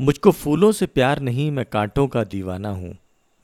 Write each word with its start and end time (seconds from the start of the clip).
मुझको 0.00 0.30
फूलों 0.30 0.72
से 0.72 0.86
प्यार 0.86 1.20
नहीं, 1.20 1.50
मैं 1.50 1.64
कांटों 1.64 2.08
का 2.08 2.24
दीवाना 2.24 2.68
हूँ। 2.68 2.96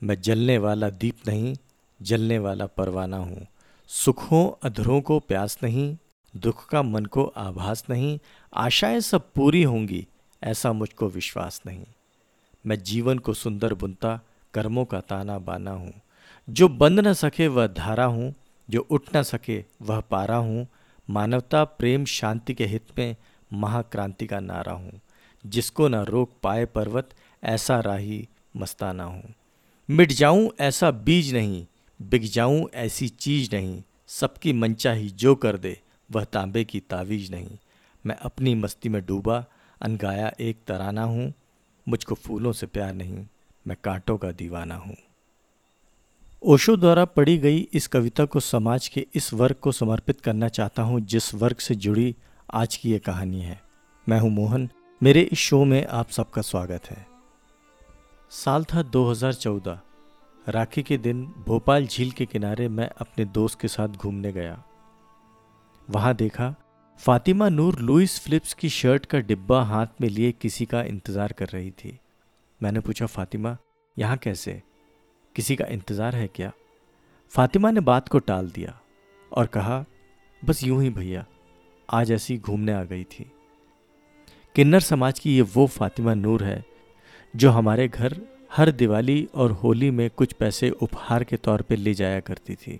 मैं 0.03 0.21
जलने 0.21 0.57
वाला 0.57 0.89
दीप 0.89 1.17
नहीं, 1.27 1.55
जलने 2.01 2.39
वाला 2.39 2.65
परवाना 2.65 3.17
हूँ। 3.17 3.47
सुखों, 3.87 4.51
अधरों 4.63 5.01
को 5.01 5.19
प्यास 5.19 5.57
नहीं, 5.63 5.97
दुख 6.37 6.69
का 6.69 6.81
मन 6.81 7.05
को 7.05 7.23
आभास 7.23 7.83
नहीं, 7.89 8.19
आशाएँ 8.53 8.99
सब 8.99 9.31
पूरी 9.33 9.63
होंगी, 9.63 10.07
ऐसा 10.43 10.73
मुझको 10.73 11.07
विश्वास 11.07 11.61
नहीं। 11.65 11.85
मैं 12.65 12.83
जीवन 12.83 13.19
को 13.19 13.33
सुंदर 13.33 13.73
बुनता, 13.73 14.19
कर्मों 14.53 14.85
का 14.85 14.99
ताना 14.99 15.39
बाना 15.39 15.71
हूँ। 15.71 15.93
जो 16.49 16.69
बंद 16.69 16.99
न 16.99 17.13
सके 17.13 17.47
वह 17.47 17.67
धारा 17.67 18.05
हूँ, 18.05 18.35
जो 18.69 18.87
उठ 18.91 19.01
न 19.15 19.21
सके 19.21 19.63
वह 19.81 19.99
पारा 19.99 20.35
हूँ। 20.35 20.67
मानवता, 21.09 21.63
प्रेम, 21.63 22.05
शांति 22.05 22.53
के 22.53 22.65
हित 22.65 22.85
में 22.97 23.15
महाक्रांति 23.53 24.27
का 24.27 24.39
नारा 24.39 24.73
हूँ। 24.73 25.01
जिसको 25.45 25.87
न 25.87 25.95
रोक 25.95 26.29
पाए 26.43 26.65
पर्वत, 26.65 27.09
ऐसा 27.43 27.79
राही 27.79 28.27
मस्ताना 28.57 29.03
हूँ। 29.03 29.33
मिट 29.89 30.11
जाऊँ 30.11 30.51
ऐसा 30.59 30.91
बीज 30.91 31.33
नहीं, 31.33 31.65
बिक 32.01 32.23
जाऊँ 32.23 32.69
ऐसी 32.73 33.07
चीज़ 33.07 33.55
नहीं, 33.55 33.83
सबकी 34.07 34.53
मनचाही 34.53 35.09
जो 35.09 35.35
कर 35.35 35.57
दे, 35.57 35.79
वह 36.11 36.23
तांबे 36.23 36.63
की 36.63 36.79
तावीज 36.79 37.31
नहीं। 37.31 37.57
मैं 38.05 38.15
अपनी 38.15 38.55
मस्ती 38.55 38.89
में 38.89 39.05
डूबा, 39.05 39.45
अनगाया 39.81 40.31
एक 40.39 40.57
तराना 40.67 41.03
हूँ, 41.03 41.33
मुझको 41.87 42.15
फूलों 42.15 42.51
से 42.51 42.65
प्यार 42.65 42.93
नहीं, 42.93 43.25
मैं 43.67 43.77
कांटों 43.83 44.17
का 44.17 44.31
दीवाना 44.31 44.75
हूँ। 44.75 44.95
ओशो 46.43 46.75
द्वारा 46.77 47.05
पढ़ी 47.05 47.37
गई 47.37 47.59
इस 47.73 47.87
कविता 47.87 48.25
को 48.25 48.39
समाज 48.39 48.87
के 48.87 49.05
इस 49.15 49.33
वर्ग 49.33 49.55
को 49.55 49.71
समर्पित 49.71 50.21
करना 50.21 50.47
चाहता 50.47 50.83
हूँ, 50.83 51.01
जिस 51.01 51.33
वर्ग 51.33 51.57
से 51.57 51.75
जुड़ी 51.75 52.15
आज 52.53 52.75
की 52.75 52.91
ये 52.91 52.99
कहानी 52.99 53.41
है। 53.41 53.61
मैं 54.09 54.19
हूँ 54.19 54.29
मोहन 54.29 54.69
मेरे 55.01 55.21
इस 55.21 55.39
शो 55.39 55.63
में 55.65 55.85
आप 55.87 56.09
सबका 56.09 56.41
स्वागत 56.41 56.85
है। 56.85 57.07
साल 58.29 58.63
था 58.63 58.81
2014 58.81 59.79
राखी 60.49 60.83
के 60.83 60.97
दिन 60.97 61.23
भोपाल 61.47 61.87
झील 61.87 62.11
के 62.11 62.25
किनारे 62.25 62.67
मैं 62.67 62.89
अपने 62.97 63.25
दोस्त 63.25 63.59
के 63.59 63.67
साथ 63.67 63.87
घूमने 63.87 64.31
गया। 64.31 64.63
वहाँ 65.89 66.13
देखा, 66.15 66.55
फातिमा 66.99 67.49
नूर 67.49 67.79
लुइस 67.79 68.19
फिलिप्स 68.19 68.53
की 68.53 68.69
शर्ट 68.69 69.05
का 69.05 69.19
डिब्बा 69.19 69.61
हाथ 69.63 70.01
में 70.01 70.09
लिए 70.09 70.31
किसी 70.31 70.65
का 70.65 70.83
इंतज़ार 70.83 71.31
कर 71.31 71.47
रही 71.47 71.71
थी। 71.71 71.99
मैंने 72.61 72.79
पूछा, 72.79 73.05
फातिमा, 73.05 73.57
यहाँ 73.97 74.17
कैसे? 74.17 74.61
किसी 75.35 75.55
का 75.55 75.65
इंतज़ार 75.65 76.15
है 76.15 76.27
क्या? 76.27 76.51
फातिमा 77.31 77.71
ने 77.71 77.79
बात 77.79 78.07
को 78.07 78.19
टाल 78.19 78.49
दिया 78.49 78.79
और 79.31 79.45
कहा, 79.45 79.85
बस 80.45 80.63
यूँ 80.63 80.83
ही 80.83 80.89
भैया, 80.89 81.25
आज 81.89 82.11
ऐसी 82.11 82.37
घूमने 82.37 82.73
आ 82.73 82.83
गई 82.83 83.03
थी। 83.03 83.31
किन्नर 84.55 84.79
समाज 84.79 85.19
की 85.19 85.35
ये 85.35 85.41
वो 85.41 85.65
फातिमा 85.67 86.13
नूर 86.13 86.43
है, 86.43 86.63
जो 87.33 87.49
हमारे 87.49 87.87
घर 87.87 88.15
हर 88.51 88.71
दिवाली 88.71 89.27
और 89.35 89.51
होली 89.51 89.89
में 89.91 90.09
कुछ 90.09 90.31
पैसे 90.33 90.69
उपहार 90.69 91.23
के 91.23 91.37
तौर 91.37 91.61
पे 91.61 91.75
ले 91.75 91.93
जाया 91.93 92.19
करती 92.19 92.55
थी। 92.55 92.79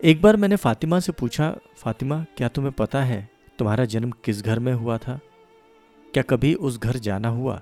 एक 0.00 0.22
बार 0.22 0.36
मैंने 0.36 0.56
फातिमा 0.56 0.98
से 1.00 1.12
पूछा, 1.12 1.54
फातिमा, 1.76 2.24
क्या 2.36 2.48
तुम्हें 2.48 2.72
पता 2.72 3.02
है 3.02 3.28
तुम्हारा 3.58 3.84
जन्म 3.84 4.10
किस 4.24 4.42
घर 4.42 4.58
में 4.58 4.72
हुआ 4.72 4.96
था? 4.98 5.18
क्या 6.14 6.22
कभी 6.22 6.54
उस 6.54 6.78
घर 6.78 6.96
जाना 6.98 7.28
हुआ? 7.28 7.60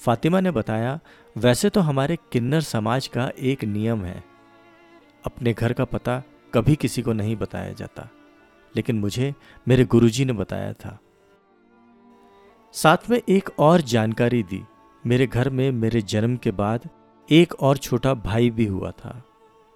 फातिमा 0.00 0.40
ने 0.40 0.50
बताया, 0.50 0.98
वैसे 1.36 1.70
तो 1.70 1.80
हमारे 1.80 2.16
किन्नर 2.32 2.60
समाज 2.60 3.06
का 3.06 3.30
एक 3.38 3.64
नियम 3.64 4.04
है। 4.04 4.22
अपने 5.24 5.52
घर 5.52 5.72
का 5.72 5.84
पता 5.84 6.22
कभी 6.54 6.76
किसी 6.76 7.02
को 7.02 7.12
नहीं 7.12 7.36
बताया 7.36 7.72
जाता, 7.72 8.08
लेकिन 8.74 8.98
मुझे 8.98 9.32
मेरे 9.66 9.84
गुरुजी 9.84 10.24
ने 10.24 10.32
बताया 10.32 10.72
था। 10.72 10.98
साथ 12.74 13.08
में 13.10 13.20
एक 13.28 13.48
और 13.58 13.80
जानकारी 13.80 14.42
दी। 14.42 14.62
मेरे 15.04 15.26
घर 15.26 15.48
में 15.50 15.70
मेरे 15.70 16.00
जन्म 16.02 16.36
के 16.36 16.50
बाद 16.50 16.88
एक 17.28 17.54
और 17.54 17.76
छोटा 17.76 18.12
भाई 18.14 18.50
भी 18.50 18.66
हुआ 18.66 18.90
था। 18.90 19.22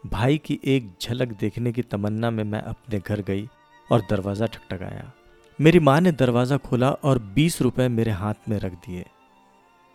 भाई 0.04 0.38
की 0.38 0.58
एक 0.64 0.88
झलक 1.02 1.32
देखने 1.40 1.72
की 1.72 1.82
तमन्ना 1.82 2.30
में 2.30 2.42
मैं 2.44 2.60
अपने 2.60 2.98
घर 2.98 3.20
गई 3.20 3.48
और 3.88 4.02
दरवाज़ा 4.10 4.46
ठकटकाया 4.46 5.12
मेरी 5.58 5.78
माँ 5.78 6.00
ने 6.00 6.12
दरवाज़ा 6.12 6.56
खोला 6.56 6.90
और 6.90 7.18
बीस 7.34 7.60
रुपए 7.62 7.88
मेरे 7.88 8.10
हाथ 8.12 8.48
में 8.48 8.58
रख 8.58 8.72
दिए। 8.86 9.04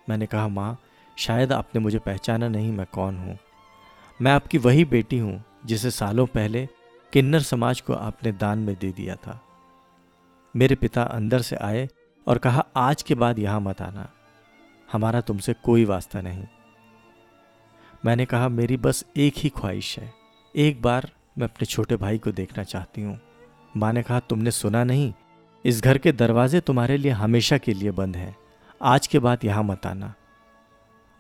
मैंने 0.08 0.26
कहा, 0.26 0.48
माँ, 0.48 0.78
शायद 1.18 1.54
आपने 1.54 1.82
मुझे 1.82 2.00
पहचाना 2.00 2.48
नहीं 2.48 2.72
मैं 2.72 2.86
कौन 2.94 3.18
हूँ। 3.18 3.38
मैं 4.20 4.32
आपकी 4.32 4.58
वही 4.58 4.86
बेटी 4.86 5.18
हूँ 5.18 5.44
जिसे 5.66 5.92
सालों 5.92 6.26
पहले 6.28 6.68
किन्नर 7.14 7.42
समाज 7.42 7.82
को 7.82 7.94
आपने 7.94 8.32
दान 8.32 8.60
में 8.60 8.76
दे 8.76 8.92
दिया 8.92 9.16
था। 9.16 9.40
मेरे 10.56 10.76
पिता 10.76 11.04
अंदर 11.04 11.42
से 11.42 11.56
आए 11.56 11.88
और 12.28 12.38
कहा, 12.38 12.66
आज 12.76 13.02
के 13.02 13.16
बाद 13.16 13.40
यहाँ 13.40 13.60
मत 13.60 13.82
आना। 13.82 14.10
हमारा 14.92 15.22
तुमसे 15.22 15.54
कोई 15.54 15.86
वास्ता 15.86 16.22
नहीं। 16.22 16.44
मैंने 18.06 18.26
कहा, 18.26 18.50
मेरी 18.50 18.78
बस 18.78 19.06
एक 19.18 19.34
ही 19.38 19.50
ख्वाहिश 19.50 20.00
है। 20.00 20.14
एक 20.56 20.82
बार 20.82 21.12
मैं 21.38 21.48
अपने 21.48 21.66
छोटे 21.66 21.96
भाई 21.96 22.18
को 22.18 22.32
देखना 22.32 22.64
चाहती 22.64 23.02
हूँ। 23.02 23.20
माँ 23.78 23.94
ने 23.94 24.04
कहा, 24.04 24.20
तुमने 24.20 24.52
सुना 24.52 24.84
नहीं, 24.84 25.14
इस 25.66 25.84
घर 25.84 25.98
के 25.98 26.12
दरवाजे 26.12 26.60
तुम्हारे 26.60 26.98
लिए 26.98 27.12
हमेशा 27.12 27.58
के 27.58 27.74
लिए 27.74 27.92
बंद 27.92 28.16
हैं। 28.16 28.36
आज 28.82 29.08
के 29.08 29.20
बाद 29.20 29.46
यहाँ 29.46 29.64
मत 29.64 29.86
आना। 29.86 30.14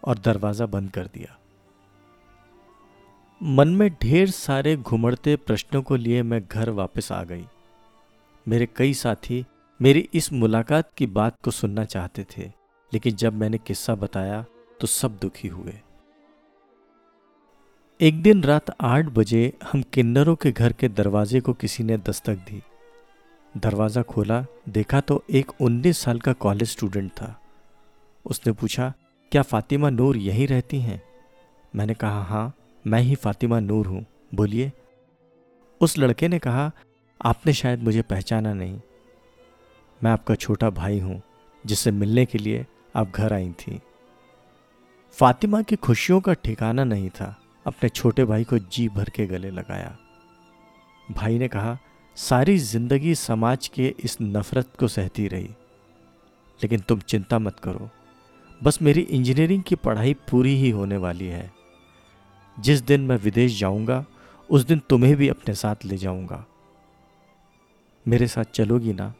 और 0.03 0.17
दरवाज़ा 0.17 0.65
बंद 0.65 0.91
कर 0.91 1.05
दिया। 1.05 1.37
मन 3.43 3.67
में 3.67 3.89
ढेर 4.01 4.29
सारे 4.29 4.77
घुमड़ते 4.77 5.35
प्रश्नों 5.35 5.81
को 5.81 5.95
लिए 5.95 6.23
मैं 6.23 6.47
घर 6.47 6.69
वापस 6.69 7.11
आ 7.11 7.23
गई। 7.23 7.47
मेरे 8.47 8.65
कई 8.65 8.93
साथी 8.93 9.45
मेरी 9.81 9.99
इस 10.13 10.31
मुलाकात 10.33 10.89
की 10.97 11.05
बात 11.07 11.35
को 11.43 11.51
सुनना 11.51 11.83
चाहते 11.85 12.25
थे, 12.31 12.43
लेकिन 12.91 13.15
जब 13.15 13.33
मैंने 13.33 13.57
किस्सा 13.57 13.93
बताया 13.95 14.43
तो 14.79 14.87
सब 14.87 15.17
दुखी 15.21 15.47
हुए। 15.47 15.73
एक 17.99 18.21
दिन 18.21 18.43
रात 18.43 18.69
आठ 18.81 19.05
बजे 19.09 19.41
हम 19.63 19.81
किन्नरों 19.93 20.35
के 20.35 20.51
घर 20.51 20.73
के 20.73 20.87
दरवाजे 20.89 21.39
को 21.39 21.53
किसी 21.53 21.83
ने 21.83 21.97
दस्तक 21.99 22.35
दी। 22.49 22.61
दरवाज़ा 23.55 24.01
खोला, 24.03 24.43
देखा 24.69 25.01
तो 25.01 25.23
एक 25.29 25.51
उन्नीस 25.61 25.97
साल 25.97 26.19
का 26.19 26.33
कॉलेज 26.35 26.69
स्टूडेंट 26.69 27.11
था। 27.11 27.35
उसने 28.25 28.53
पूछा, 28.53 28.93
क्या 29.31 29.41
फातिमा 29.41 29.89
नूर 29.89 30.17
यहीं 30.17 30.47
रहती 30.47 30.79
हैं? 30.79 31.01
मैंने 31.73 31.93
कहा 31.95 32.21
हाँ 32.23 32.53
मैं 32.85 33.01
ही 33.01 33.15
फातिमा 33.15 33.59
नूर 33.61 33.87
हूँ। 33.87 34.05
बोलिए। 34.35 34.71
उस 35.81 35.97
लड़के 35.97 36.27
ने 36.27 36.39
कहा, 36.39 36.71
आपने 37.21 37.53
शायद 37.53 37.83
मुझे 37.83 38.01
पहचाना 38.03 38.53
नहीं। 38.53 38.79
मैं 40.01 40.11
आपका 40.11 40.35
छोटा 40.35 40.69
भाई 40.69 40.99
हूँ, 40.99 41.21
जिससे 41.63 41.91
मिलने 41.91 42.25
के 42.25 42.37
लिए 42.37 42.65
आप 42.95 43.11
घर 43.11 43.33
आई 43.33 43.49
थी। 43.51 43.79
फातिमा 45.17 45.61
की 45.61 45.75
खुशियों 45.75 46.19
का 46.21 46.33
ठिकाना 46.33 46.83
नहीं 46.83 47.09
था, 47.09 47.35
अपने 47.65 47.89
छोटे 47.89 48.25
भाई 48.25 48.43
को 48.43 48.57
जी 48.57 48.87
भर 48.89 49.09
के 49.09 49.25
गले 49.25 49.51
लगाया। 49.51 49.97
भाई 51.11 51.37
ने 51.39 51.47
कहा, 51.47 51.77
सारी 52.17 52.57
ज़िंदगी 52.57 53.15
समाज 53.15 53.67
के 53.67 53.93
इस 53.99 54.17
नफरत 54.21 54.75
को 54.79 54.87
सहती 54.87 55.27
रही, 55.27 55.49
लेकिन 56.59 56.79
तुम 56.79 56.99
चिंता 56.99 57.39
मत 57.39 57.59
करो। 57.59 57.89
बस 58.63 58.81
मेरी 58.81 59.01
इंजीनियरिंग 59.01 59.63
की 59.63 59.75
पढ़ाई 59.75 60.13
पूरी 60.29 60.55
ही 60.55 60.69
होने 60.69 60.97
वाली 60.97 61.27
है। 61.27 61.51
जिस 62.57 62.81
दिन 62.81 63.01
मैं 63.01 63.17
विदेश 63.17 63.59
जाऊँगा, 63.59 64.05
उस 64.49 64.63
दिन 64.63 64.81
तुम्हें 64.89 65.15
भी 65.15 65.27
अपने 65.29 65.53
साथ 65.55 65.85
ले 65.85 65.97
जाऊँगा। 65.97 66.45
मेरे 68.05 68.27
साथ 68.27 68.45
चलोगी 68.53 68.93
ना? 68.93 69.13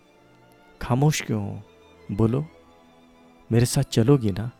खामोश 0.82 1.22
क्यों 1.22 1.44
हो? 1.44 1.62
बोलो। 2.12 2.46
मेरे 3.52 3.66
साथ 3.66 3.84
चलोगी 3.84 4.32
ना? 4.32 4.52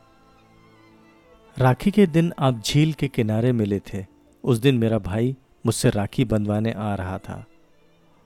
राखी 1.58 1.92
के 1.92 2.08
दिन 2.08 2.34
आप 2.40 2.62
झील 2.66 2.94
के 2.94 3.08
किनारे 3.08 3.52
मिले 3.52 3.80
थे। 3.80 4.06
उस 4.44 4.58
दिन 4.58 4.78
मेरा 4.78 4.98
भाई 4.98 5.36
मुझसे 5.66 5.90
राखी 5.90 6.26
बंधवाने 6.26 6.72
आ 6.72 6.96
रहा 6.96 7.18
था 7.18 7.46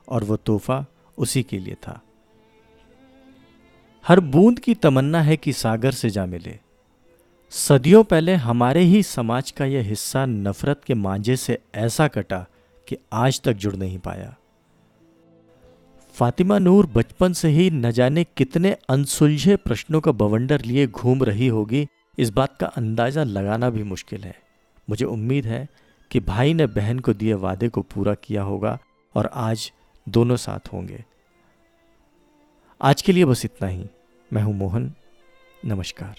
और 0.09 0.23
वो 0.23 0.35
तोहफा 0.35 0.85
उसी 1.17 1.43
के 1.43 1.59
लिए 1.59 1.73
था। 1.73 2.01
हर 4.07 4.19
बूंद 4.19 4.59
की 4.59 4.75
तमन्ना 4.75 5.21
है 5.21 5.37
कि 5.37 5.53
सागर 5.53 5.91
से 5.91 6.09
जा 6.09 6.25
मिले। 6.25 6.59
सदियों 7.49 8.03
पहले 8.03 8.33
हमारे 8.33 8.81
ही 8.81 9.03
समाज 9.03 9.51
का 9.51 9.65
यह 9.65 9.81
हिस्सा 9.81 10.25
नफरत 10.25 10.81
के 10.83 10.93
मांझे 10.93 11.35
से 11.35 11.59
ऐसा 11.75 12.07
कटा 12.07 12.45
कि 12.87 12.97
आज 13.13 13.41
तक 13.41 13.53
जुड़ 13.53 13.75
नहीं 13.75 13.99
पाया। 13.99 14.35
फातिमा 16.15 16.59
नूर 16.59 16.85
बचपन 16.85 17.33
से 17.33 17.49
ही 17.49 17.69
न 17.71 17.91
जाने 17.91 18.23
कितने 18.23 18.77
अनसुलझे 18.89 19.55
प्रश्नों 19.55 20.01
का 20.01 20.11
बवंडर 20.11 20.61
लिए 20.61 20.87
घूम 20.87 21.23
रही 21.23 21.47
होगी, 21.47 21.87
इस 22.17 22.29
बात 22.29 22.57
का 22.57 22.67
अंदाज़ा 22.67 23.23
लगाना 23.23 23.69
भी 23.69 23.83
मुश्किल 23.83 24.23
है। 24.23 24.35
मुझे 24.89 25.05
उम्मीद 25.05 25.45
है 25.45 25.67
कि 26.11 26.19
भाई 26.19 26.53
ने 26.53 26.67
बहन 26.67 26.99
को 26.99 27.13
दिए 27.13 27.33
वादे 27.33 27.69
को 27.69 27.81
पूरा 27.81 28.13
किया 28.13 28.43
होगा 28.43 28.79
और 29.15 29.29
आज 29.33 29.71
दोनों 30.09 30.35
साथ 30.35 30.73
होंगे। 30.73 31.03
आज 32.81 33.01
के 33.01 33.11
लिए 33.11 33.25
बस 33.25 33.45
इतना 33.45 33.67
ही। 33.67 33.85
मैं 34.33 34.41
हूँ 34.41 34.55
मोहन। 34.55 34.91
नमस्कार। 35.65 36.15